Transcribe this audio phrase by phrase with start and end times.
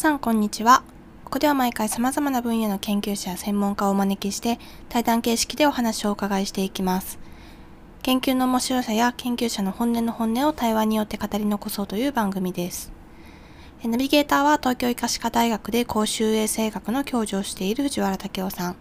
[0.00, 0.82] さんこんにちは。
[1.24, 4.58] ここでは毎回様々な分野の研究者や専門家をお招きして
[4.88, 7.18] 対談形式でお話をお伺いしていきます。
[8.00, 12.90] 研究の面白さや研究者の本音の本音を対話によって語り残そうという番組です。
[13.84, 18.76] ナビゲーターは東京医科歯科大学で公衆衛生学の教授をしている藤原武雄さん。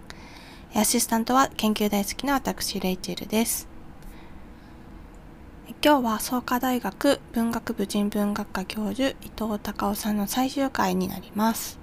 [0.73, 3.68] アシスタントは研究大好きな私、レイチェルです。
[5.81, 11.79] 今日は創価大学文学部人文学科教授伊藤隆夫さんの最終回になります。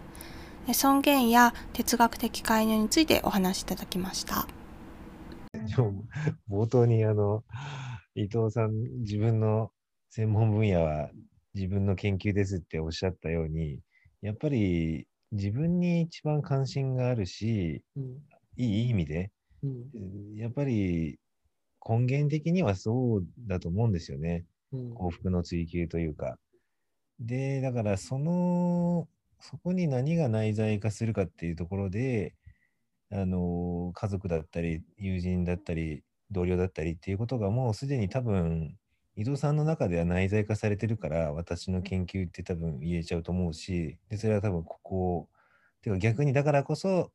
[0.68, 4.46] え尊厳や哲学的介入についてお話しいただきました。
[6.46, 7.42] 冒頭にあの
[8.14, 9.70] 伊藤さん自分の
[10.10, 11.08] 専門分野は
[11.54, 13.80] 自分の研究ですっておっしゃったように
[14.20, 18.04] やっぱり自分に一番関心があるしうん
[18.58, 19.30] いい意味で
[19.62, 21.18] うんやっぱり
[21.86, 24.44] 根源的にはそうだと思うんですよね。
[24.72, 24.94] うん。
[24.94, 26.38] 幸福の追求というか。
[27.20, 29.08] でだからその
[29.40, 32.34] そこに何が内在化するかっていうところで
[33.10, 38.76] あの家族だったり友人だったり同僚だったりっていうことがもうすでに多分
[39.14, 45.28] 伊藤さんの中では内在化されてるから私の研究って多分言えちゃうと思うしでそれは多分ここ
[45.82, 47.12] てか逆にだからこそ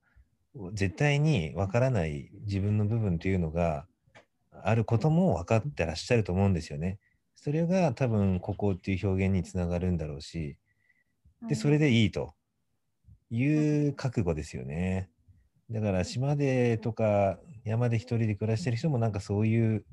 [0.73, 3.85] 絶対にわからない自分の部分というのが
[4.51, 6.99] あることも分かってらっしゃると思うんですよね。
[7.35, 10.57] それが多分ここっていう表現につながるんだろうし
[11.47, 12.35] でそれでいいと
[13.31, 13.45] い
[13.87, 15.09] う覚悟ですよね。
[15.71, 19.85] だから島でとか山で一人で暮らしてる人もなんかそういう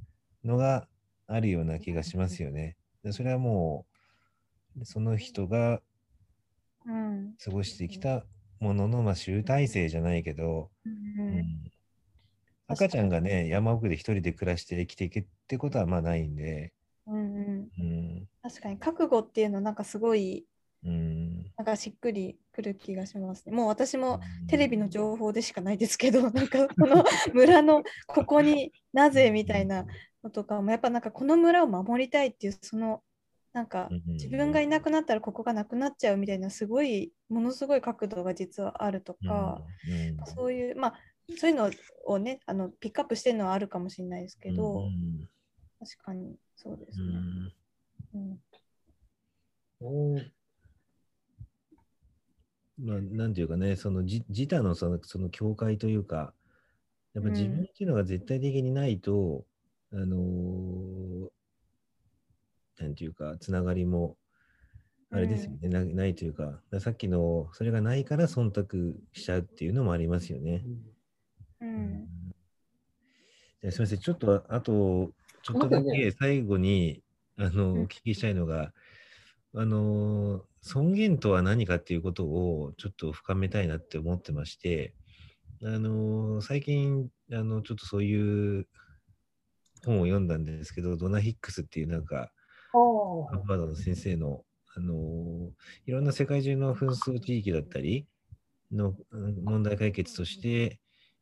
[0.44, 0.88] のが
[1.26, 2.76] あるような気がしますよね。
[3.02, 3.86] でそれはも
[4.78, 5.80] うその人が
[6.86, 7.34] うん。
[7.42, 8.24] 過ごしてきた
[8.60, 11.38] ものの、まあ、集大成じゃないけど、ううん。
[11.38, 11.70] ん
[12.68, 16.72] 赤ちゃんがね山奥で一人で暮らして生きていけってことはまあないんで、
[17.06, 17.68] うんうん。
[17.78, 18.28] うん。
[18.42, 20.46] 確かに覚悟っていうのなんかすごい
[20.84, 23.52] うん、なんかしっくりくる気がしますね。
[23.52, 29.86] もう私もテレビの情報でしかないですけど、なんかこの 村のここになぜみたいな
[30.22, 33.02] のとかもやっぱなんかこの村を守りたいっていうその
[33.52, 40.26] なんかうん自分がいなくなったらここがなくなっちゃうみたいなすごいものすごい角度が実はあるとか、うん。
[40.26, 40.94] そういうまあ
[41.36, 41.70] そういうの
[42.06, 45.28] をねあのピックアップしてるのはあるかもしれないですけど、うん
[45.80, 47.06] 確かにそうですね。
[48.14, 48.40] うん。
[49.80, 50.32] うん。
[52.80, 56.32] まあ、なんていうかね、その自自他のそのその境界というか、
[57.14, 59.46] やっぱ自分っていうのが絶対的にないと、
[59.92, 61.28] あのー
[62.80, 64.16] なんていうか、つながりも、
[65.10, 70.62] あれですよね、なないというか、だからさっきの、それがないから忖度しちゃうっていうのもありますよね。
[70.64, 70.97] うん
[73.60, 77.02] じゃあすみません、ちょっと、あと、ちょっとだけ最後に、
[77.36, 77.80] あの、うん。
[77.82, 78.72] お聞きしたいのが、
[79.54, 84.94] あの、尊厳とは何かっていうことをちょっと深めたいなって思ってまして、
[85.64, 88.68] あの、最近、あの、ちょっとそういう
[89.84, 92.30] 本を読んだんですけど、ドナ・ヒックスっていうなんか、
[92.72, 94.44] ハーバードの先生の、
[94.76, 95.50] あの
[95.86, 98.06] いろんな世界中の紛争地域だったり
[98.70, 100.78] のうん問題解決として、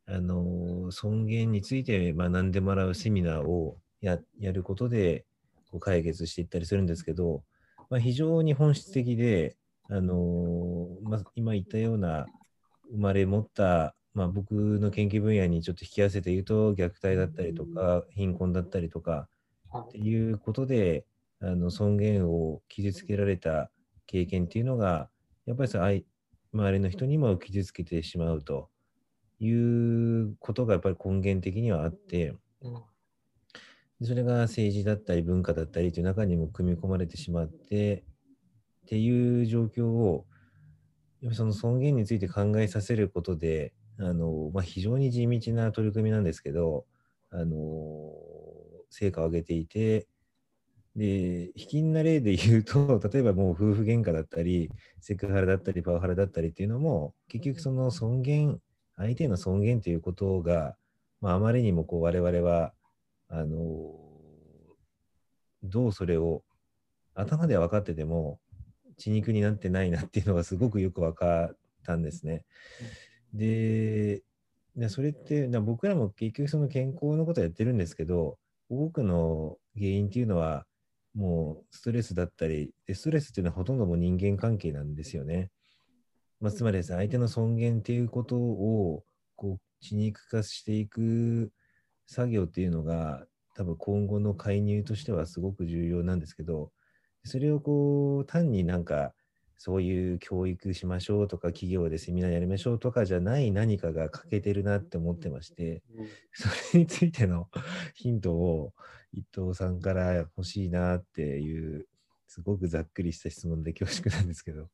[0.08, 5.24] あの尊厳について学んでもらうセミナーをややることで
[5.70, 7.42] こう解決していったりするんですけど、
[7.90, 9.56] まあ、非常に本質的で、
[9.90, 12.26] あのまあ、今言ったような
[12.90, 19.28] 生まれ持った、まあ、僕の研究分野にちょっと引き合わせて言うと虐待だったりとか貧困だったりとか、
[19.76, 21.04] っていうことで、
[21.40, 23.70] あの尊厳を傷つけられた
[24.06, 25.08] 経験っていうのが、
[25.46, 26.02] やっぱりその相
[26.52, 28.70] 周りの人にも傷つけてしまうと
[29.38, 32.82] いうことがやっぱり根源的にはあって、うん。
[34.02, 38.04] それが政治だったり文化だったりという中にも組み込まれてしまって
[38.84, 40.26] っていう状況を、
[41.32, 46.84] その尊厳について考えさせることで、あのまあ、非常に地道な取り組みなんですけど、
[47.30, 48.12] あの
[48.90, 50.06] 成果を上げていて、
[50.96, 58.60] で、卑近な例で言うと、 例えばもう夫婦喧嘩だったり、セクハラだったり、パワハラだったりっていうのも、結局その尊厳、
[58.96, 60.76] 相手の尊厳ということが、
[61.20, 62.72] まあ、あまりにもこう我々は、
[63.28, 63.58] あの
[65.62, 66.44] どうそれを
[67.14, 68.38] 頭では分かってても、
[68.98, 72.44] 血肉になってないなっていうのがすごくよく分かったんですね。
[73.34, 74.22] で、
[74.88, 78.38] それって僕らも結局その健康のことやってるんですけど、
[78.68, 80.66] 多くの原因っていうのは、
[81.14, 85.50] もうストレスだったり、でストレスっていうのはほとんどもう人間関係なんですよね。
[86.40, 89.04] まあ、つまりですね、相手の尊厳っていうことを
[89.36, 91.52] こう血肉化していく
[92.06, 96.72] 作業っていうのが、多分今後の介入としてはすごく重要なんですけど、
[97.24, 99.14] それをこう単になんか
[99.58, 107.48] そういう教育しましょうとか、企業でセミナーやりましょうとかじゃない何かが欠けてるなって思ってまして、うんそれについての
[107.94, 108.74] ヒントを
[109.12, 111.86] 伊藤さんから欲しいなっていう、
[112.28, 114.68] すごくざっくりした質問で恐縮なんですけど。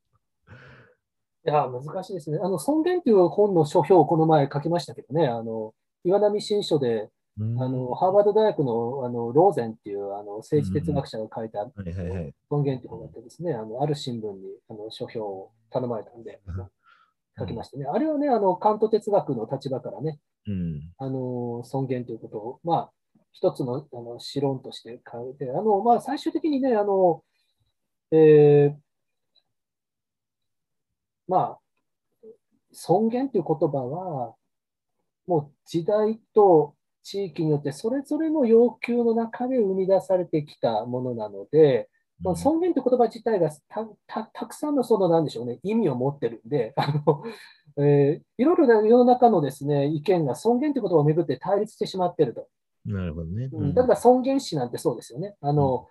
[1.45, 2.39] いや、難しいですね。
[2.41, 5.75] あの、尊厳という本の書評をこの前書きましたけどね、あの、
[6.05, 7.09] 岩波新書で、
[7.39, 12.35] うんあの、ハーバード大学の、あの、ローゼンっていう、あの、政治哲学者が書いたはいはいはい。
[12.49, 16.41] 尊厳っていう本があってですね、あの、ある新聞に、あの、書評を頼まれたんで、
[17.39, 17.87] 書きましたね。
[17.87, 20.93] あれはね、あの、カント哲学の立場からね、うん。
[20.99, 22.91] あの、尊厳ということを、まあ、
[23.33, 27.25] 一つの、あの、指論として書いて、あの、まあ、最終的にね、あの、
[28.13, 28.92] えー
[31.29, 32.27] まあ、
[32.73, 34.35] 尊厳という言葉は、
[35.27, 41.89] もう時代と地域によってそれぞれの要求の中で生み出されてきたものなので、
[42.21, 43.51] まあ、尊厳という言葉自体が
[44.07, 47.25] たくさんのその、なんでしょうね、意味を持ってるんで、あの
[47.77, 52.49] えーいろいろな世の中のですね、意見が尊厳という言葉をめぐって対立してしまってると。
[52.85, 53.49] なるほどね。
[53.53, 55.37] うん例えば尊厳死なんてそうですよね。
[55.41, 55.89] あの、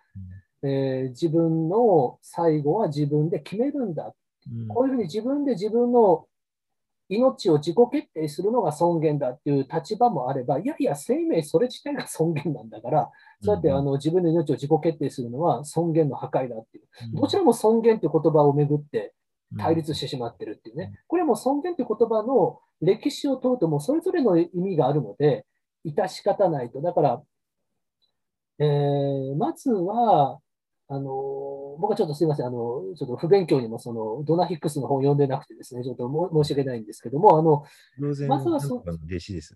[0.63, 4.05] えー自分の最後は自分で決めるんだ。
[4.05, 4.13] うん
[4.69, 6.25] こういうふうに自分で自分の
[7.09, 13.09] 命を自己決定するのが尊厳だっていう立場もあれば、いやいや、生命それ自体が尊厳なんだから、
[13.41, 16.85] そうやってあの自分の命を自己決定するのは尊厳の破壊だっていう。
[17.13, 19.13] どちらも尊厳という言葉をめぐって
[19.57, 20.93] 対立してしまってるっていうね。
[21.07, 25.45] これはもう尊厳という言葉の歴史を問うともうそれぞれの意味があるので、
[25.85, 26.81] 致し方ないと。
[26.81, 27.21] だから、
[28.59, 30.39] えーまずは、
[30.93, 32.57] あの僕はちょっとすみません、あの
[32.97, 37.63] ちょっと不勉強にもそのドナヒックスの本を読んでなくてですね、ちょっとも申し訳ないんですけども、あの
[38.27, 39.55] まずはそ弟子です。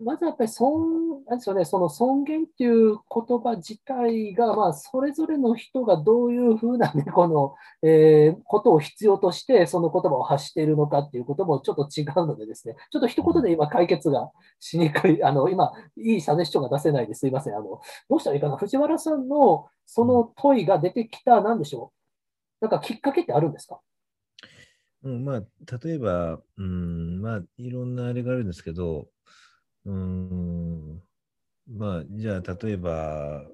[0.00, 17.28] まずやっぱり尊、なんでしょうね、その尊厳っていう言葉自体が、まあ、それぞれの人がどういうふうな、ね、この、えーことを必要として、その言葉を発しているのかっていうこともちょっと違うのでですね、ちょっと一言で今解決がしにくい、あの、今、いいサジェスションが出せないです。
[17.28, 17.54] いません。
[17.54, 21.92] あの、どうしたらいいかな、藤原さんのその問いが出てきた、なんでしょ
[22.60, 23.80] う、なんかきっかけってあるんですか？
[25.04, 25.42] うん、まあ、
[25.84, 29.06] 例えば、うん、まあ、いろんなあれがあるんですけど、
[29.84, 31.02] うん、
[31.66, 33.46] まあ、じゃあ、例えば、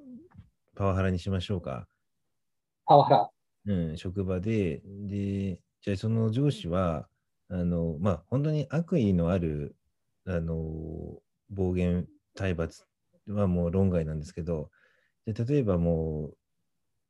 [0.76, 1.88] パワハラにしましょうか。
[2.84, 3.30] パワハラ。
[3.66, 7.08] うん、職場で、で、じゃあ、その上司は、
[7.48, 9.76] あの、まあ、本当に悪意のある、
[10.26, 12.86] あの、暴言、体罰
[13.26, 14.70] はもう論外なんですけど、
[15.26, 16.34] で例えばも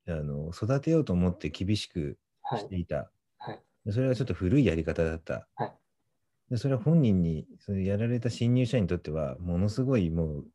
[0.07, 2.61] う、あの、育てようと思って厳しくはい。
[2.61, 3.13] していた。
[3.39, 3.65] はい。
[3.87, 5.49] でそれはちょっと古いやり方だった。
[5.55, 5.80] はい
[6.51, 10.47] でそれは本人に、それやられた新入社員にとっては、ものすごいもう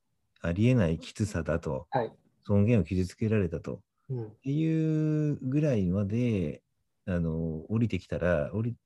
[0.42, 2.16] ありえないきつさだと、はい。
[2.46, 3.78] 尊厳を傷つけられたと。
[4.10, 4.38] うん。
[4.40, 6.64] っていうぐらいまで、
[7.06, 8.78] あの、降りてきたら、降り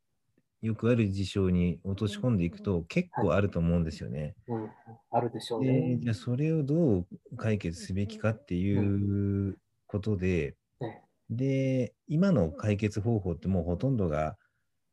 [0.61, 4.35] よくある事象に落とし込んでいくと結構あると思うんですよね。
[4.47, 4.71] うん。
[5.11, 5.99] あるでしょうで、ね。
[5.99, 7.07] じゃあそれをどう
[7.37, 9.57] 解決すべきかっていう
[9.87, 14.37] ことで、ねで、今の解決方法ってもうほとんどが、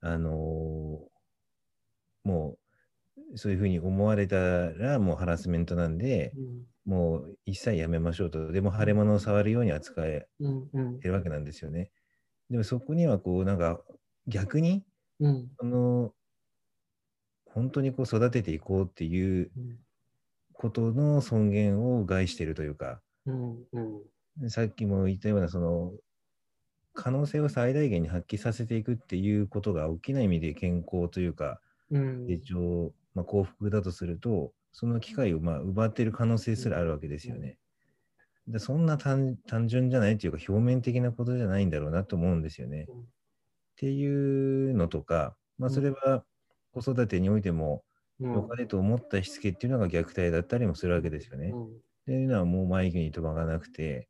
[0.01, 1.09] あの
[2.27, 2.59] も
[3.35, 6.67] うそういうふうに思われたらもうハラスメントなんで、うん。
[6.87, 10.71] もう一切やめましょうと、でも腫れ物を触るように扱えうん。
[10.73, 11.93] うんてるわけなんですよね。
[12.51, 13.83] でもそこにはこうなんか
[14.29, 14.87] 逆に、
[15.21, 15.57] うん。
[15.59, 16.15] あの
[17.47, 19.87] 本当にこう育てていこうっていううん。
[20.53, 23.69] ことの尊厳を害しているというか、うん。
[23.73, 24.11] うん。
[24.49, 25.93] さっきも言ったようなその
[26.95, 31.66] 可能性を最大限に発揮させていくっていうことが大きな意味で健康というかうん。
[31.91, 37.59] 成長、まあ、幸福だとするとその機会をまあ奪っている可能性すらあるわけですよね。
[38.49, 42.87] でそんな単単純じゃないというか表面的なことじゃないんだろうなと思うんですよね。
[42.89, 46.25] うんっていうのとか、まあ、それは
[46.73, 47.85] 子育てにおいても
[48.21, 51.49] うん良かれと思ったしつけっていうのが虐待だったりもするわけですよね。
[51.49, 51.69] うんっ
[52.07, 54.09] ていうのはもう眉毛にとばがなくて、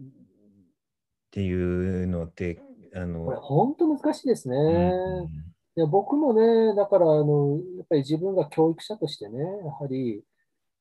[0.00, 0.04] っ
[1.30, 2.62] ていうのって、
[2.94, 4.56] あこれ、の、本当難しいですね。
[4.56, 10.22] うんいや僕もね、だからあの、やっぱり自分が教育者としてね、やはり、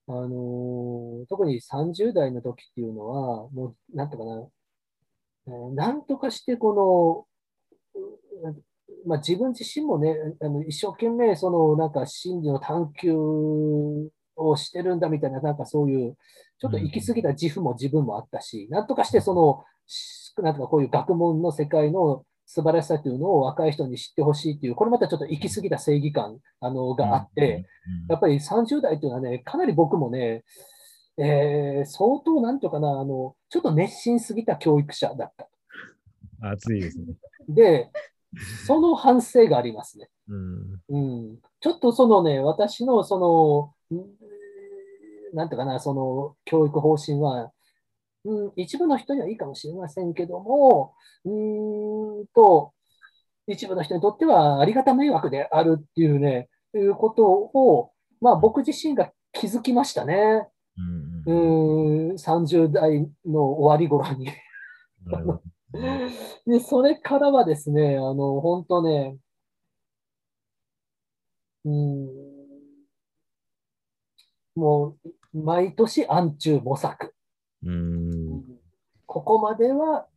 [0.07, 4.47] あの特に30代の時っていうのは、もう、なんとかな、
[5.47, 7.27] えーなんとかしてこ
[7.95, 8.63] の、う
[9.07, 13.15] まあ、自分自身もね、あの一生懸命そのなんか真理の探求
[14.35, 16.17] をしてるんだみたいな、なんかそういう、
[16.59, 27.65] ちょっと行き過ぎた自負も自分もあったし、なんとかしてその、しなんとかこういう学問の世界の素晴らしさというのを若い人に知ってほしいという、これまたちょっと行き過ぎた正義感あのがあって、、
[28.09, 30.43] やっぱり30代というのはね、かなり僕もね、
[31.17, 35.43] えー相当なんとかな、あの、ちょっと熱心すぎた教育者だった。
[35.43, 35.53] うん
[36.51, 37.05] 熱いですね。
[37.47, 37.89] で、
[38.67, 40.09] その反省がありますね。
[40.27, 40.79] うん。
[40.89, 40.97] う
[41.33, 41.37] ん。
[41.61, 43.19] ちょっとそのね、私のそ
[43.91, 44.07] の、うん
[45.33, 47.51] なんていうかな、その教育方針は、
[48.25, 52.73] うん、一部の人にはいいかもしれませんけども、うーんと、
[53.47, 60.47] 一部の人にとってはありがた迷惑であるっていうね、いうことを、まあ僕自身が気づきましたね。
[61.25, 62.09] うん。
[62.09, 64.29] うーん、30代の終わり頃に。
[66.45, 69.17] で、それからはですね、あの、本当ね、
[71.65, 72.07] うーん、
[74.55, 74.97] も
[75.33, 77.13] う、毎年暗中模索。
[77.65, 78.02] うん。
[79.13, 80.07] ここまでは、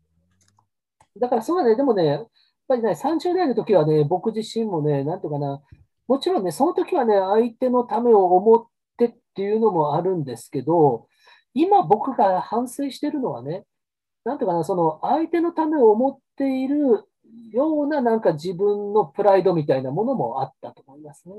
[1.21, 2.29] だからそうだね、でもね、やっ
[2.67, 5.63] ぱりね、30代の時はね、僕自身もね、なんていうかな、
[6.09, 11.09] もちろんね、その時はね、相手のためを思ってっていうのもあるんですけど、
[11.53, 13.67] 今僕が反省してるのはね、
[14.25, 17.05] なんていうかな、その相手のためを思っている
[17.53, 21.35] ようななんか自分のプライドみたいなものもあったと思いますね。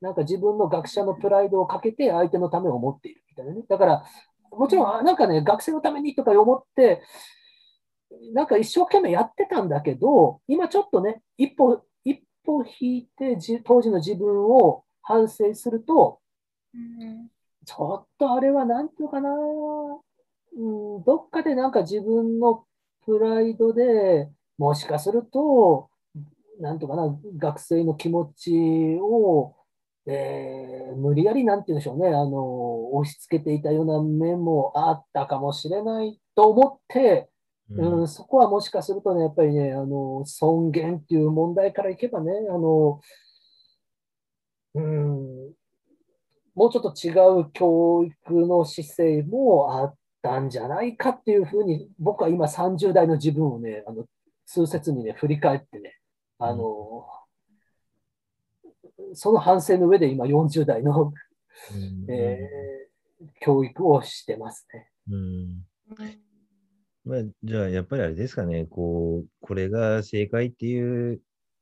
[0.00, 3.62] なんか自分の学者のプライドをかけて相手のためを思っているみたいなね。
[3.68, 4.04] だから、
[4.52, 7.02] もちろん、なんかね、学生のためにとか思って、
[8.34, 16.20] なんか一生懸命やってたんだけど、今ちょっとね、一歩、一歩引いて当時の自分を反省すると、
[16.74, 17.28] うん
[17.64, 22.64] ちょっとあれはなんていうかな、うん、どっかでなんか自分の
[23.04, 24.28] プライドで
[24.58, 25.88] もしかすると、
[26.60, 29.54] なんとかな、学生の気持ちを、
[30.06, 37.28] えー無理やりなんて言うんでしょうね、あの、押し付けていたような面もあったかもしれないと思って、
[37.70, 43.00] うん、そこはもしかするとね、やっぱりね、あの、尊厳っていう問題からいけばね、あの、
[44.74, 45.52] うん、
[46.54, 54.04] もうちょっと違う教育の姿勢もあったんじゃないかっていうふうに、僕は今30代の自分をね、あの、
[54.46, 55.96] 数節にね、振り返ってね、
[56.38, 57.06] あの、
[59.14, 61.12] その反省の上で今40代の、
[61.74, 62.72] うんえー
[63.40, 64.88] 教育をしてますね。
[65.10, 65.64] うん
[67.04, 71.20] まあ、じゃあ、やっぱりあれですかね、こう、これが正解っていう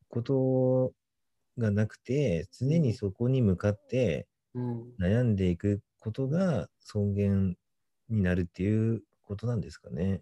[0.09, 0.93] こと
[1.59, 7.57] がなくて、常にそこに向かってうん悩んでいくことが尊厳
[8.09, 10.21] になるっていうことなんですかね。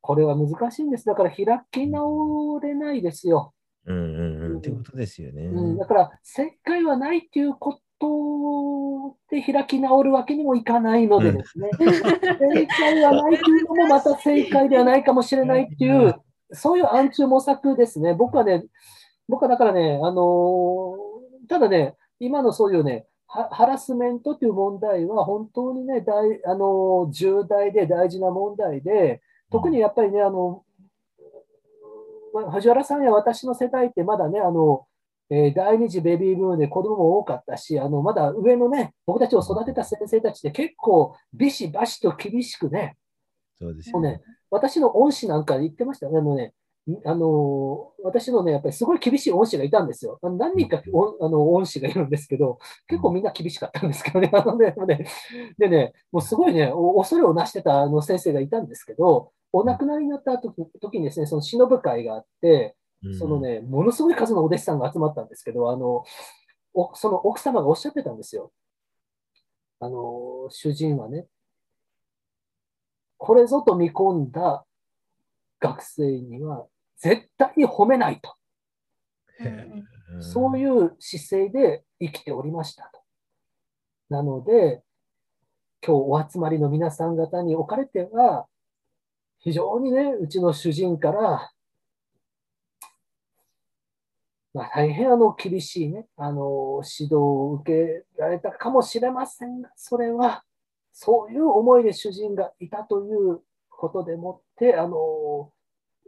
[0.00, 1.04] これは難しいんです。
[1.04, 3.52] だから開き直れないですよ。
[3.88, 4.58] うんうんううんん。
[4.58, 5.46] ってことですよね。
[5.46, 16.14] うん、だから正解はないっていうことで開き直るわけにもいかないのでですね、正解はないというのもまた正解ではないかもしれないっていう、
[16.52, 18.14] そういう暗中模索ですね。
[18.14, 18.64] 僕はね、
[19.28, 30.67] 僕はだからね、あのーただね、今のそういうね、ハハラスメントという問題は本当にね、大あのー重大で大事な問題で、特にやっぱりね、あの、まあ
[32.50, 34.86] 藤原さんや私の世代ってまだね、あの、
[35.30, 42.96] えー第二次ベビーブームで子供も多かったし、あの、まだ上のね、僕たちを育てた先生たちって結構ビシバシと厳しくね、
[43.58, 46.54] そうですよもうね、私の恩師なんか言ってましたよね、もうね、
[47.04, 50.18] あのー私のね、やっぱりすごい厳しい恩師がいたんですよ。
[50.22, 54.30] 何人かおあの恩師がいるんですけど、結構みんな厳しかったんですけどね。
[54.32, 54.74] あのね
[55.58, 66.04] でね、もうすごいね、お恐れをなしてたあの先生がいたんですけど、お亡くなりになった時時にですね、その忍ぶ会があって、うんそのね、ものすごい数のお弟子さんが集まったんですけど、あの、
[66.72, 68.52] おその奥様がおっしゃってたんですよ。
[69.80, 71.26] あの、主人はね、
[73.18, 74.64] これぞと見込んだ
[75.60, 76.66] 学生には
[76.98, 78.34] 絶対に褒めないと。
[79.40, 79.88] うん
[80.20, 83.00] そういう姿勢で生きておりましたと。
[84.08, 84.82] なので、
[85.86, 88.46] 今日お集まりの皆さん方におかれては、
[89.38, 91.52] 非常にね、うちの主人から、
[94.54, 100.42] まあ、大変あの厳しいね、あの指導を受けられたかもしれませんが、それは
[100.92, 105.52] そういう思いで主人がいたということでもって、あの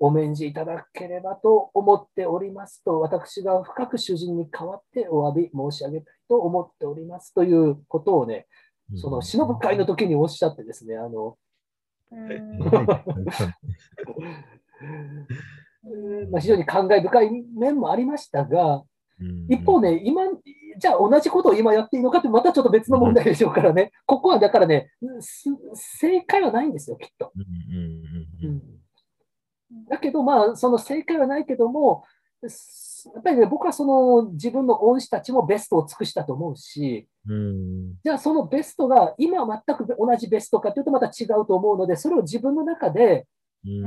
[0.01, 8.47] お免じいただければと思っておりますと、私が深く主人に代わってお詫び申し上げたいと思っておりますということをね、
[8.97, 11.37] その忍ぶ会の時におっしゃってですね、あの、
[16.31, 18.83] まあ、非常に感慨深い面もありましたが、
[19.51, 20.23] 一方ね、今、
[20.79, 24.91] じゃあ同じことを今やっていいのかって、またちょっと別の問題でしょうからね、ここはだからね、
[25.21, 27.33] す正解はないんですよ、きっと。
[27.37, 28.63] うん
[29.89, 32.05] だけど、まあ、その正解はないけども、
[32.49, 37.95] すやっぱりね、僕はその自分の恩師たちもベストを尽くしたと思うし、うん。
[38.05, 43.27] じゃあそのベストが今は全く同じベストかというとまた違うと思うので、それを自分の中で、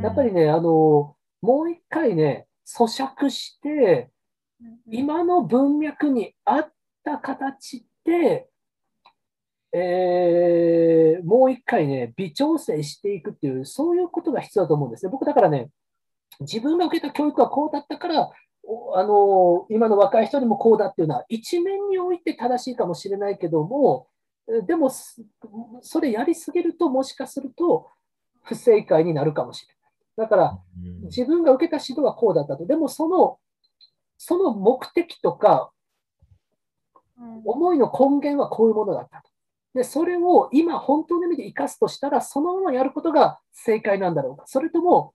[0.02, 4.10] やっぱりね、あの、もう一回ね、咀嚼して、
[4.90, 6.72] 今の文脈に合っ
[7.04, 8.48] た形で、
[9.74, 15.12] えーもう一回ね、微調整していくっていう、そういうことが必要だと思うんですね。
[15.12, 15.70] 僕だからね、
[16.42, 18.30] 自分が受けた教育はこうだったから、
[18.65, 24.08] おあの今の若い人にもこうだっていうのは、一面において正しいかもしれないけども、
[24.48, 25.22] えでも、す
[25.82, 27.89] それやりすぎると、もしかすると
[28.44, 30.27] 不正解になるかもしれない。
[30.27, 32.65] だから、うん自分が受けた指導はこうだったと。
[32.65, 33.39] でも、その、
[34.18, 35.72] その目的とか、
[37.46, 39.33] 思いの根源はこういうものだったと。
[39.74, 44.44] で、それを今本当の意味で生かすとしたら、そのままやることが正解なんだろうか。
[44.46, 45.13] それとも、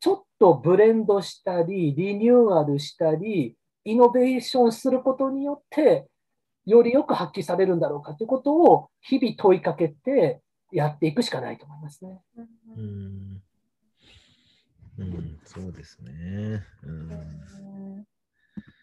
[0.00, 6.08] ちょっとブレンドしたり、リニューアルしたり、イノベーションすることによって、
[6.66, 10.40] よりよく発揮されるんだろうかということを日々問いかけて
[10.70, 12.20] やっていくしかないと思いますね。
[12.76, 13.42] うん
[14.98, 16.62] うん、そうですね。
[16.84, 17.08] うん、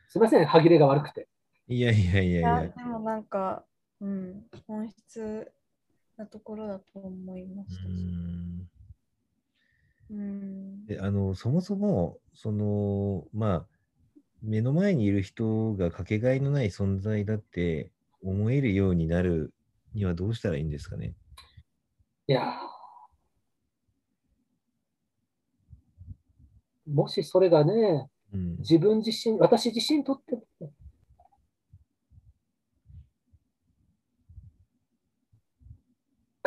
[0.09, 1.27] すみません、歯切れが悪くて。
[1.67, 3.63] いやいやいいやいや、やでもなんか、
[4.01, 5.51] うん、本質
[6.17, 7.83] なところだと思いまうした
[10.11, 10.85] うん。
[10.85, 13.65] であのそもそもそのまあ
[14.41, 17.91] 目の前にいる人がかけがえのない存在だって
[18.23, 19.53] 思えるようになる
[19.93, 21.13] にはどうしたらいいんですかね？
[22.27, 22.41] いや。
[22.41, 22.69] ー
[26.91, 28.57] もしそれがね、うん。
[28.57, 30.71] 自分自身、私自身にとっても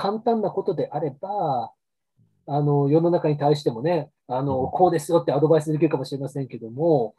[0.03, 1.71] 簡単なことであれば、
[2.49, 7.15] あの世の中に対してもねあの、うんこうですよってアドバイスできるかもしれませんけども、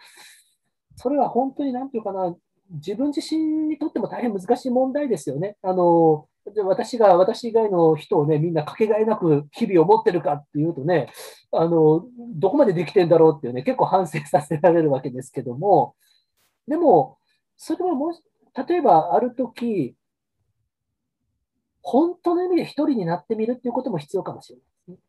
[0.98, 2.36] それは本当になんていうかな、
[2.72, 5.56] 自分自身にとっても大変難しい問題ですよね。
[5.62, 11.08] あので私が私以外の人をね、みんなかけがえなく日々を持ってるかっていうとね、
[11.54, 12.06] あの
[12.36, 15.96] どこまでできてんだろうっていうね、結構反省させられるわけですけども、
[16.68, 17.18] でも、
[17.56, 18.22] それはもし、
[18.68, 19.96] 例えばあるとき、
[21.84, 25.02] 本当の意味で一人になってみるっていうことも必要かもしれないで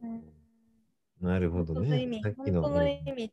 [0.00, 0.22] すね。
[1.20, 2.32] なるほどね本当の意味。、さっ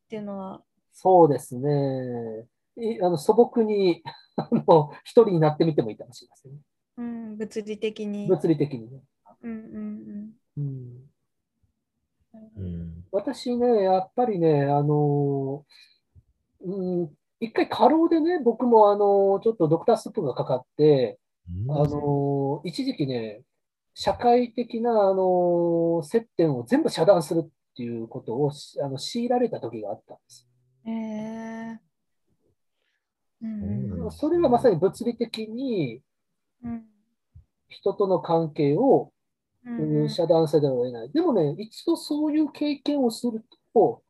[0.07, 0.61] ていうのは、
[0.93, 2.45] そうですね。
[2.77, 4.03] いあの素朴に
[4.37, 6.59] あの一人になってみてもいいかもしれませんね。
[6.97, 8.27] うん、物理的に。
[8.27, 9.01] 物理的にね。
[9.41, 11.09] うんうんうん、うん。
[12.57, 15.65] うん私ね、やっぱりね、あの
[16.61, 21.17] うん、一回過労でね、僕もあのちょっとドクタースープがかかって、
[21.69, 23.41] あの一時期ね、
[23.93, 30.47] 社会的なあの接点を全部遮断するっていうことをしあの強いられた時があったんです。
[30.85, 31.79] へえ。
[33.41, 36.01] うんそれはまさに物理的に
[36.63, 36.83] うん
[37.67, 39.11] 人との関係を
[39.65, 41.11] うんうん遮断せざるを得ない。
[41.11, 44.03] でもね、一度そういう経験をすると、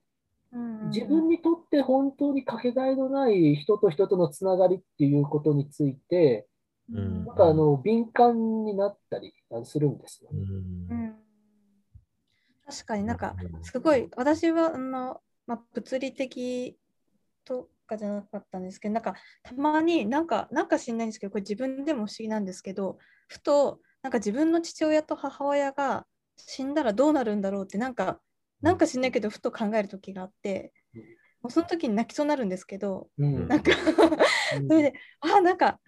[0.51, 6.47] うんうん自分にとって本当にかけがえのない人と人とのつながりっていうことについて、
[6.93, 7.25] うん。
[7.25, 9.33] なんかあの敏感になったり
[9.65, 10.29] するんですよ。
[10.31, 10.41] うね。
[10.41, 10.45] ん。
[10.45, 11.15] うん。
[12.65, 16.77] 確かになんかすごい私はあの、まあ、物理的
[17.43, 26.05] とかじゃなかったんですけどなんかたまになんかなんか知んないんですけどこれ自分でも不思議なんですけどふとなんか自分の父親と母親が
[26.37, 28.19] 死んだらどうなるんだろうってなんか
[28.61, 31.01] なんか知んないけどふと考える時があってうん。
[31.41, 33.47] もうその時に泣きそうになるんですけどうん。
[33.47, 33.71] なんか
[34.67, 35.79] それであなんか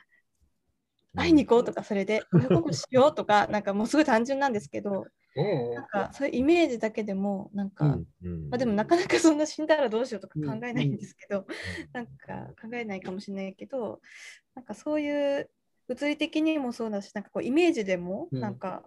[1.15, 8.49] 会いに行こうとかそれで親孝行しようとかなんかもうすごい単純なんですけどねなんかそういうイメージだけでもなんか、うんうん。
[8.49, 11.45] まあ、でもなかなかそんな死んだらどうしようとか考えないうんんですけど、
[11.93, 14.01] なんか考えないかもしれないけど
[14.55, 15.49] なんかそういう
[15.87, 18.39] 物理的にもそうだしなんかこうイメージでもうん。
[18.41, 18.83] なんか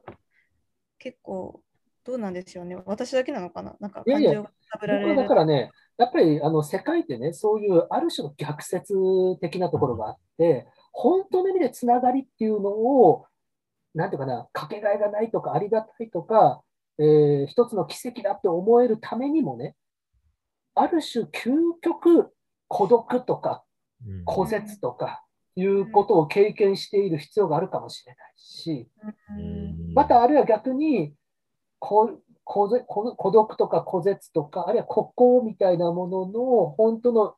[0.99, 1.63] 結構
[2.05, 2.77] どうなんでしょうね。
[2.85, 3.77] 私だけなのかな？
[3.81, 5.17] なんか感情が揺さぶられる。
[5.17, 8.95] だからね、やっぱりあの世界ってね、そういうある種の逆説
[9.41, 13.27] 的なところがあって、本当の意味でつながりっていうのを、
[13.95, 16.63] なんていうかな、かけがえがないとか、ありがたいとか、
[16.99, 19.75] えー一つの奇跡だって思えるためにもね、
[20.75, 22.33] ある種、究極、
[22.69, 23.65] 孤独とか、
[24.07, 24.25] うん。
[24.25, 25.25] 孤絶とか、
[25.57, 28.89] いうことを経験している必要があるかもしれないし、
[29.39, 29.95] うん。
[29.95, 31.15] またあるいは逆に、
[31.79, 37.35] 孤孤独とか孤絶とか、あるいは孤高みたいなものの本当の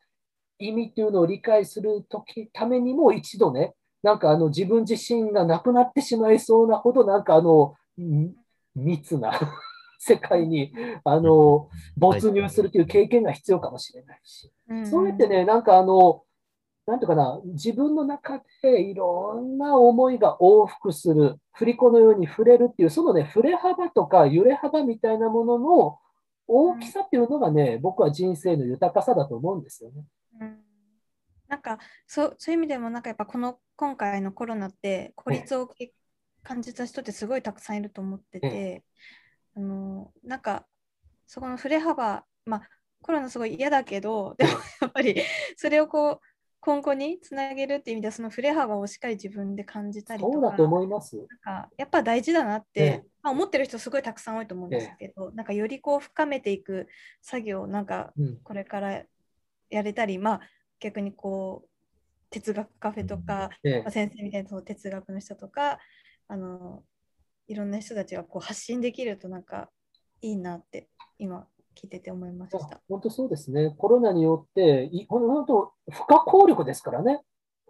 [0.59, 8.33] 意味っていうのを理解するときためにも一度ね、なんかあの自分自身がなくなってしまいそうなほど、なんかあのん
[8.75, 9.33] 密な
[9.99, 10.73] 世界に
[11.05, 16.23] あの没入するという経験が必要かもしれないし、うんそうやってね、なんかあの、
[16.87, 25.99] なんていうかな、自分の中でいろんな思いが往復する、振り子のように触れるっていう、そのね、触れ幅とか揺れ幅みたいなものの
[26.47, 30.05] 大きさっていうのがね、僕は人生の豊かさだと思うんですよね。
[30.41, 30.59] うん。
[31.49, 35.93] なんかそうそういう意味でもなんかやっぱこの今回のコロナって孤立をけ
[36.43, 38.85] 感じた人ってすごいたくさんいると思ってて、
[39.57, 40.67] あのなんか
[41.27, 42.63] そこの振れ幅まあ
[43.03, 45.23] コロナすごい嫌だけどでもやっぱり
[45.57, 46.21] それをこう
[46.61, 51.17] 今後につなげるっていう意味ではその振れ幅をしっかり自分で感じたりとかそうだと思います。
[51.17, 53.05] なんかやっぱ大事だなって、ええ。
[53.23, 56.89] まあ、思ってる人すごいたくさん多いと思うんですけど、なんかよりこう深めていく
[57.23, 58.39] 作業をなんかうん。
[58.43, 59.05] これから
[59.71, 60.41] やれたりまあ
[60.81, 61.69] 逆にこう
[62.31, 65.79] 哲学カフェとか、ええまあ、先生みたいなその哲学の人とか
[66.29, 66.83] あの
[67.49, 69.71] いろんな人たちがこう発信できるとなんか
[70.21, 72.81] いいなって今聞いてて思いました。
[72.89, 73.75] 本当そうですね。
[73.77, 77.21] コロナによって、い本当、不可抗力ですからね。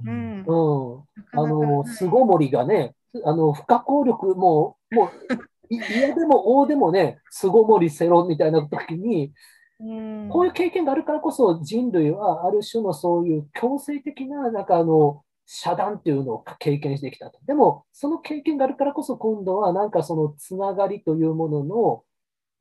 [0.05, 0.45] うん、うん。
[0.45, 9.33] あの、はい巣ごもりがね、あの、不可抗力、もう、もう、い嫌でも大でもね、巣ごもりせろみたいな時に、
[9.81, 17.39] うんこういう経験があるからこそ人類はある種のそういう強制的な、なんかあの、遮断っていうのを経験してきたと。
[17.47, 22.05] でも、その経験があるからこそ今度はなんかそのつながりというものの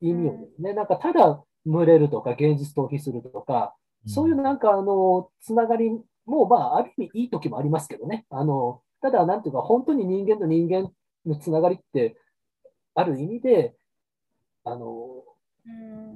[0.00, 3.74] 意味をですね、なんかただ群れるとか現実逃避するとか、
[4.06, 5.90] そういうなんかあの、つながり
[6.26, 8.26] も、まあ、ある意味いい時もありますけどね。
[8.30, 10.92] あの、ただ、なんていうか、本当に人間と人間
[11.24, 12.16] のつながりって、
[12.94, 13.74] ある意味で、
[14.64, 15.35] あの、うん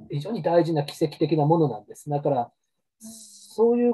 [0.09, 2.09] 非常に大事な奇跡的なものなんです。
[2.09, 2.51] だから、
[2.99, 3.93] そういう、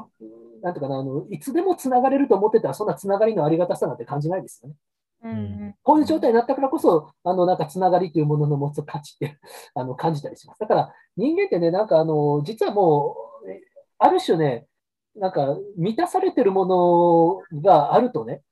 [0.61, 4.75] なんていうかな、あの、いつでもつながれると思ってたら、そんなつながりのありがたさなんて感じないですよね。
[5.23, 9.39] うんうんこういう状態になったからこそ、あの、なんかつながりというものの持つ価値って、
[9.73, 10.59] あの、感じたりします。
[10.59, 13.61] だから、人間ってね、なんかあの、実はもう、え
[13.97, 14.67] ある種ね、
[15.15, 18.43] なんか満たされてるものがあるとね、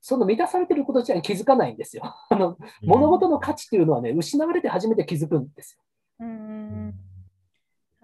[0.00, 2.02] その満たされてること自体に気づかないんですよ。
[2.30, 5.82] あの、物事の価値っていうのはね、失われて初めて気づくんですよ。
[6.20, 6.94] うん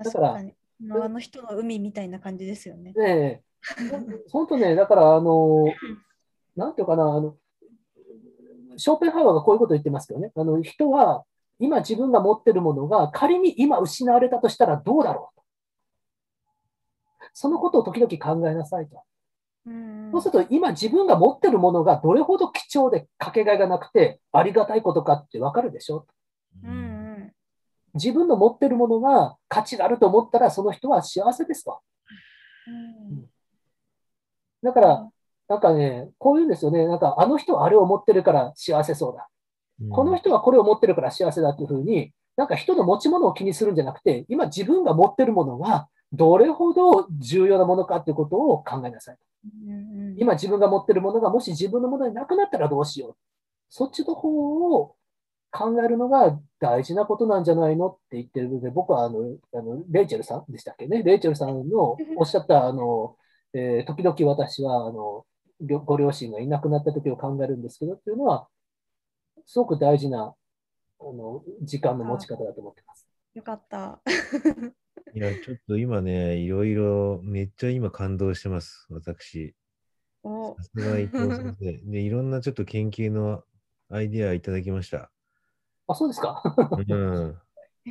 [0.02, 2.92] だからああの人の海みたいな感じですよね。
[2.92, 3.42] ねえ、
[4.30, 5.66] 本当ね、だから、あの、
[6.56, 7.36] なんていうかな、あの、
[8.76, 11.24] ショーペンハワーがこういうことを言ってますけどね、あの、人は
[11.58, 15.44] 今自分が持ってるものが仮に今失われたとしたらどうだろうと。
[17.32, 19.02] そのことを時々考えなさいと。
[19.66, 26.06] うんそうすると今自分が持ってるものがどれほど貴重でかけがえがなくてありがたいことかってわかるでしょ。
[26.62, 26.93] うんうん
[27.94, 31.80] 自分の持ってるものが価値があると思ったらその人は幸せですと。
[32.66, 33.34] うん
[34.64, 35.10] だから、
[35.46, 36.86] なんかね、こういうんですよね。
[36.86, 39.28] なんか、あの人はあれを持ってるから幸せそうだ。
[39.90, 49.18] この人はこれを持ってるから幸せだっていうふうに、なんか人の持ち物を気にするんじゃなくて、今自分が持ってるものがどれほど重要なものかっていうことを考えなさい。
[50.16, 53.16] 今自分が持ってるものがもし自分のものになくなったらどうしよう。
[53.68, 54.94] そっちの方を
[55.56, 61.04] 考えるのが大事なことなんじゃないのって言ってるので、僕はあの、あのレイチェルさんでしたっけね？
[61.04, 63.16] レイチェルさんのおっしゃった、あの、
[63.52, 65.24] えー時々私は、あの、
[65.60, 68.48] ごご両親がいなくなった時を考えるんですけどっていうのは、
[69.46, 70.34] すごく大事な、
[71.00, 73.06] あの、時間の持ち方だと思ってます。
[73.34, 74.00] よかった。
[75.14, 79.54] いや、ちょっと今ね、いろいろ、めっちゃ今感動してます、私。
[80.24, 81.72] おさすが伊藤先生。
[81.92, 83.44] で、いろんなちょっと研究の
[83.90, 85.12] アイデアいただきました。
[85.86, 86.42] あ、そうですか。
[86.88, 87.38] うん。
[87.86, 87.90] シ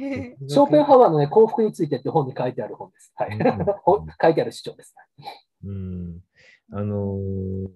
[0.58, 3.13] ョーペンハワーのね、幸福についてって本に書いてある本です。
[3.15, 3.38] はい。
[3.38, 4.95] うんほ書いてある主張です。
[5.63, 6.19] うん。
[6.71, 7.67] あのー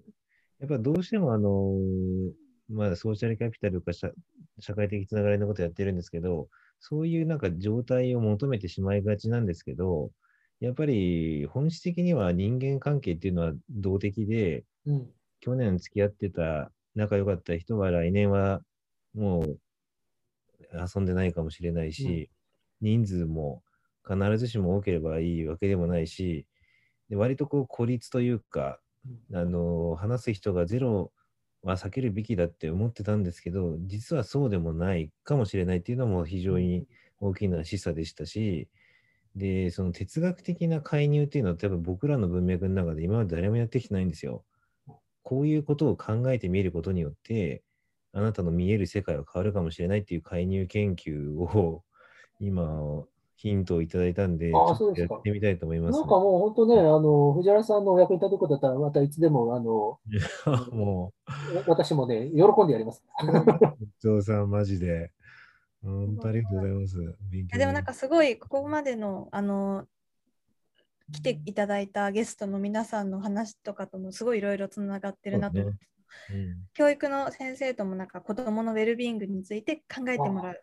[0.60, 2.32] やっぱどうしてもあのー
[2.68, 4.10] まあ、ソーシャルキャピタルか社
[4.58, 6.48] 社会的つながりのことやってるんですけど、
[6.80, 10.10] そういうなんか状態を求めてしまいがちなんですけど、
[10.60, 15.10] やっぱり本質的には人間関係っていうのは動的で、うん。
[15.40, 18.60] 去年付き合ってた仲良かった人は来年は
[19.14, 19.58] もう
[20.72, 22.30] 遊んでないかもしれないし、
[22.80, 23.62] 人数も
[24.06, 26.46] 必ずしも多ければいいわけでもないし、
[27.08, 28.80] で割とこう孤立というか、
[29.32, 31.12] あの話す人がゼロ
[31.62, 36.86] は避けるべきだって思ってたんですけど、実はそうでもないかもしれないっていうのも非常に
[37.20, 38.68] 大きな示唆でしたし、
[39.34, 44.44] で、その哲学的な介入っていうのは多分僕らの文脈の中で今まで誰もやってきてないんですよ。
[45.22, 47.62] こういうことを考えてみることによって、
[48.12, 51.82] あなたの見える世界は変わるかもしれないっていう介入研究を
[52.40, 53.04] 今、
[53.36, 55.14] ヒントをいただいたんで、ちあょっとそうですか。
[55.14, 59.98] やってみたいと思います、なんかもう本当ね、あの、藤原さんのお役に立てることだったら、またいつでも、あの、
[60.72, 61.12] も
[61.66, 63.04] 私もね、喜んでやります。
[63.22, 65.12] う、伊藤さん、マジで。
[65.82, 66.96] 本当ありがとうございます。
[67.58, 69.86] でもなんかすごいここまでのあの
[71.12, 75.97] 来ていただいたゲストの皆さんの話とかともすごいいろいろつながってるなと思って、うん
[76.74, 80.54] 教育の先生ともなんか子どものウェルビーイングについて考えてもらう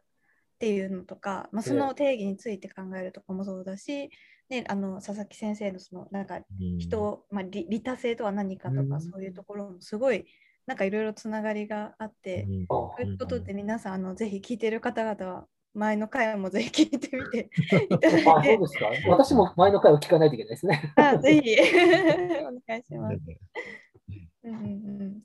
[0.55, 4.09] っていうのとか、まあ、その定義について考えるとかもそうだし、
[4.49, 6.77] ね、あの佐々木先生のそのなんかうん。
[6.77, 9.01] 人を、まあ、利利他性とは何かとか、うん。
[9.01, 10.25] そういうところもすごい
[10.65, 12.67] なんかいろいろつながりがあって、うん。
[12.67, 17.49] こということで皆さんあのぜひ聞いてる方々は前の回もぜひ聞いてみて
[17.93, 18.29] いただいて。
[18.29, 18.89] あ、そうですか？
[19.09, 20.93] 私も前の回を聞かないといけないですね。
[20.95, 21.53] あぜひ。
[22.41, 23.17] お願いします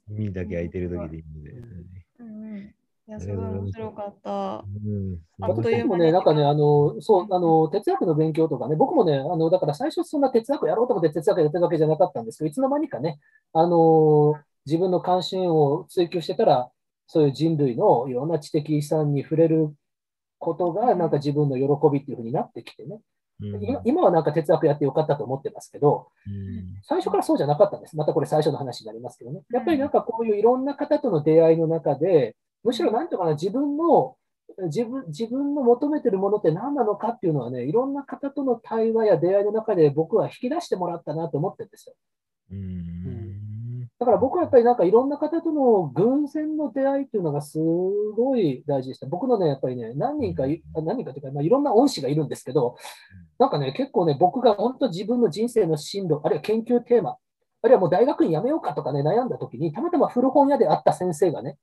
[0.08, 1.50] 耳だけ開いてる時でいいので。
[2.18, 2.26] うん。
[2.26, 2.74] うんうん。
[3.08, 4.64] いやすごい面白かった。
[4.86, 5.18] うん。
[5.40, 13.18] あっという間に私もね、なんかね、あの、そう、あの、哲学の勉強とかね、僕もね、あの、だから最初そんな哲学やろうと思って哲学やってるわけじゃなかったんですけど、いつの間にかね、
[13.52, 14.34] あの、
[14.66, 16.70] 自分の関心を追求してたら、
[17.06, 19.74] そういう人類のいろんな知的遺産に触れる
[20.38, 23.00] ことが、なんか自分の喜びっていうふうになってきてね、うん
[23.40, 27.96] 今今はなんか哲学やってよかったと思ってますけど、うん最初からそうじゃなかったんです。
[27.96, 29.42] またこれ最初の話になりますけどね。
[29.50, 34.16] やっぱりなんかこういういろんな方との出会いの中で、むしろなんとかな自分の、
[34.64, 41.94] 自分自分の求めてるものって何なのかっていうのはね、いろんな方との対話や出会いの中で僕は引き出してもらったなと思ってるんですよ。
[42.52, 43.29] うん
[44.00, 47.58] だから僕はやっぱりなんかいろんな方との偶然の出会いっていうのがす
[48.16, 49.06] ごい大事でした。
[49.06, 50.44] 僕のね、やっぱりね、何人か
[50.82, 52.76] 何人かというか、まあ、いろんな恩師がいるんですけど、
[53.38, 57.18] なんかね、結構ね、僕が本当自分の人生の進路、あるいは研究テーマ、
[57.60, 61.58] あるいはもう大学院辞めようかとかね、悩んだ時に、たまたま古本屋で会った先生がね、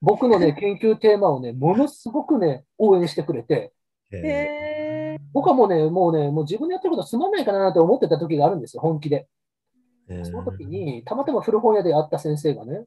[0.00, 3.74] 僕のね、 研究テーマをね、ものすごくね、応援してくれて、
[5.34, 9.28] 僕はもうね、もうね、もう自分でやってることつまんないかなって思ってた時があるんですよ、本気で。
[10.08, 12.84] えその時に、たまたま古本屋で会った先生がね、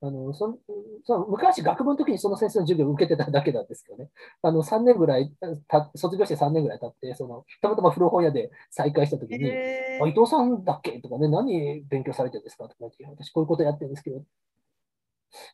[0.00, 0.58] あのその
[1.04, 4.10] その昔、学部の時にその先生の授業を受けてただけなんですけどね、
[4.42, 5.32] あの3年ぐらい
[5.68, 11.00] た、卒業して3年ぐらい経って、そのたまたま古本屋で再会した時ーに、へあ伊藤さんだっけ？
[11.00, 12.64] とかね、何勉強されてるんですか？
[12.64, 14.22] とか言って、私こういうことやってるんですけど、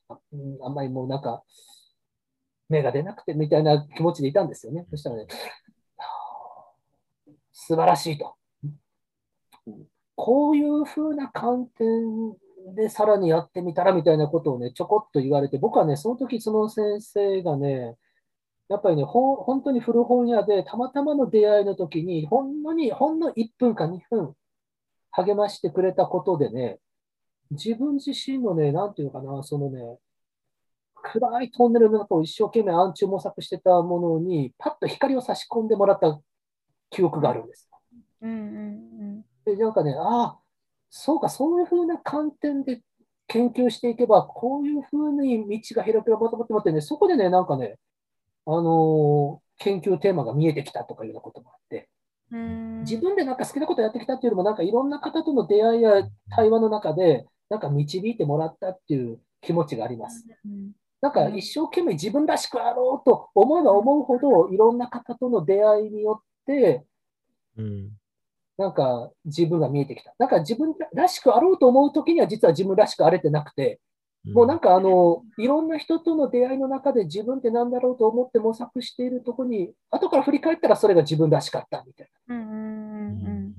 [0.09, 1.42] あ,、うん、あんまりもうなんか、
[2.68, 4.87] 芽が出なくてみたいな気持ちでいたんですよね。
[4.90, 5.27] そしたらね、
[5.96, 6.72] はあ
[7.53, 8.35] 素晴らしいと。
[9.66, 12.35] うんこういうふうな観点
[12.75, 17.96] でさらにやってみたらみたいなことをね、ちょこっと言われて、僕はね、その時その先生がね、
[18.68, 24.35] やっぱりね、本当に古本屋でたまたまの出会いの時に、ほんのに、ほんの1分か2分
[25.11, 26.79] 励ましてくれたことでね、
[27.51, 29.98] 自分自身のね、なんていうかな、そのね、
[31.03, 36.20] 暗いトンネルの中を一生懸命暗中模索してたものに、パッと光を差し込んでもらった
[36.90, 37.68] 記憶があるんです。
[38.22, 40.38] うんうんで、なんかね、ああ、
[40.90, 42.83] そうか、そういうふうな観点で
[43.26, 47.78] 研究していけば、こういうふうに道が開けると思ってね、そこでね、なんかね、
[48.46, 51.88] あのー研究テーマが見えてきたとかいうようなこともあって、
[52.81, 60.24] 自分でなんか好きなことやってきたっていうよりも、なんかいろんな方との出会いや対話の中で、なんか導いてもらったっていう気持ちがあります。
[60.44, 60.72] うん。
[61.00, 66.85] なんか一生懸命自分らしくあろうと思えば思うほど、いろんな方との出会いによって、
[67.57, 67.90] うん
[68.62, 70.14] なんか自分が見えてきた。
[70.18, 73.81] なんか自分らしくあろうと思うときには実は自分らしくあれてなくて、
[74.25, 83.55] もうなんかあの、いろんな人との出会いの中で自分って何だろうと思って模索しているところに、後から振り返ったらそれが自分らしかったみたいうんうんうんうん。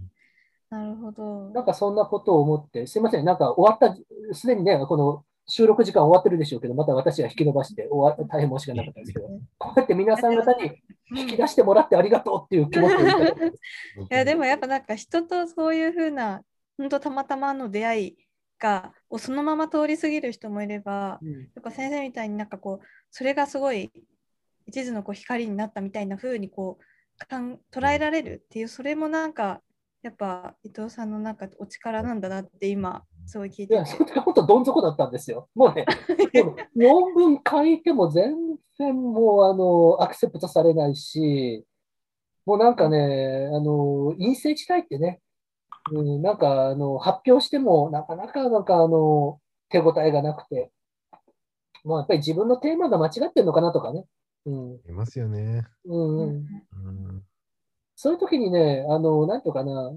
[0.70, 1.48] なるほど。
[1.50, 1.56] な。
[1.56, 9.28] なんかそんなことを思って、すいません、なんか終わった、すでにね、この収録時間終わってるでしょうけど、また私が引き伸ばして終わ大変申し訳なかったですけど、
[9.58, 10.82] こうやって皆さん方に
[11.16, 13.54] 引き出してもらってありがとうっていう気持ちをいただいてます
[14.12, 16.42] いやでもやっぱなんか人とそういうふうな
[16.78, 18.18] 本当たまたまの出会い
[18.60, 21.32] がをそのまま通り過ぎる人もいればうん。
[21.32, 23.92] やっぱ先生みたいになんかこうそれがすごい
[24.66, 29.62] 一途のこう光になったみたいな風にこうかん捉えられるっていうそれもなんか
[30.02, 35.50] やっぱ伊藤さんのなんかお力なんだなって今すごい聞いていや、それが本当どん底だったんですよ。
[35.56, 35.86] もうね、
[36.44, 38.36] もう 論文書いても全
[38.78, 41.66] 然もうあの、アクセプトされないし、
[42.46, 45.22] もうなんかね、あの、陰性地帯ってね、
[45.92, 50.72] うん、なんかあの、発表してもなかなかなんかあの、手応えがなくて、
[51.84, 54.06] まあやっぱり自分のテーマが間違ってるのかなとかね。
[54.46, 55.66] うん、いますよね。
[55.86, 56.46] うん、うん。
[56.88, 57.24] うん
[57.96, 59.94] そういう時にね、あの、なんていうかな、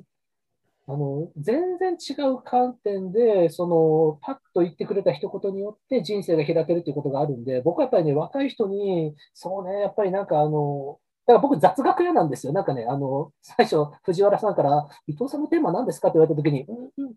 [0.88, 12.52] あの、全然違う観点で、その、パッと言ってくれた一言によって人生が開けるということがあるんで、僕はやっぱりね、若い人に、そうね、やっぱりなんかあの、だから僕雑学屋なんですよ。
[12.52, 17.14] なんかね、あの、最初、藤原さんから、伊藤さんのテーマは何ですかって言われた時に、うんうん、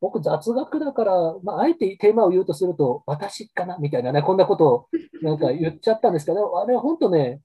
[0.00, 4.88] 僕雑学だから、まあ、あえてテーマを言うとすると、私かなみたいなね、こんなことを
[5.22, 7.40] なんか言っちゃったんですけど、あれは本当ね、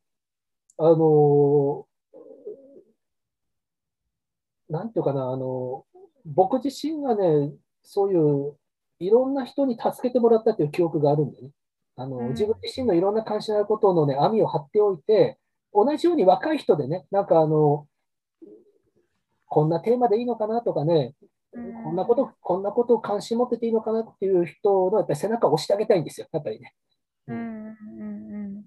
[0.78, 1.86] あの
[4.72, 5.86] なんていうかな、あの、
[6.26, 7.54] 僕自身がね、
[7.84, 8.58] そういう
[9.00, 11.52] いろんな人に助けてもらったという記憶があるんでね。
[11.98, 12.30] ああの、うん。
[12.30, 15.38] 自分自身のいろんな関心のあることのね、網を張っておいて、
[15.74, 17.88] 同じように若い人でね、なんかあの、
[19.46, 21.16] こんなテーマでいいのかなとかね、
[21.84, 26.74] こんなこと、こんなことを関心持ってていいのかなっていう人のやっぱり背中を押してあげたいんですよ、やっぱりね。
[27.28, 27.36] うん。
[27.36, 27.76] うん。
[27.76, 28.36] うん。
[28.36, 28.66] うん。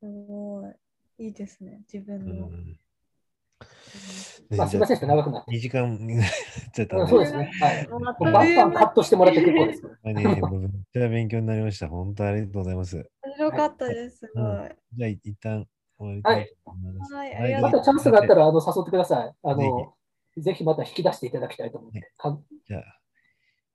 [0.00, 0.68] すご
[1.18, 1.26] い。
[1.26, 1.82] いいですね。
[1.92, 2.48] 自分の。
[2.48, 2.78] うん
[4.56, 5.50] まあ、すみませんでした、長くなって。
[5.50, 6.28] 2時間にな っ
[6.72, 7.50] ちゃったそうですね。
[7.60, 7.86] はい。
[7.86, 9.82] バンバンカットしてもらって結構です。
[10.04, 10.24] めっ
[10.92, 11.88] ちゃ勉強になりました。
[11.88, 12.96] 本当ありがとうございます。
[12.96, 14.18] 面白かったです。
[14.18, 14.44] すごい。
[14.44, 15.66] うんじゃあ、一旦
[15.98, 17.14] 終わりたいと思います。
[17.14, 19.32] はいありがとうまたチャンスがあったらあの誘ってください。
[19.42, 19.94] あぜの、
[20.38, 22.10] ぜひまた引き出していただきたいと思って。
[22.16, 22.82] かじゃあ、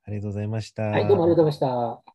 [0.06, 0.84] ありがとうございました。
[0.84, 2.13] はい、どうもありがとうございました。